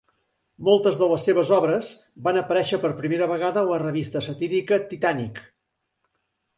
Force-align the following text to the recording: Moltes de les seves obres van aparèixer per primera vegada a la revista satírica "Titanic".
Moltes 0.69 0.95
de 1.01 1.09
les 1.11 1.25
seves 1.29 1.51
obres 1.57 1.91
van 2.29 2.41
aparèixer 2.43 2.81
per 2.87 2.93
primera 3.05 3.31
vegada 3.35 3.65
a 3.65 3.69
la 3.75 3.81
revista 3.87 4.27
satírica 4.31 4.85
"Titanic". 4.91 5.49